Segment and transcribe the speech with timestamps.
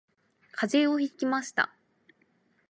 [0.53, 1.71] 風邪をひきました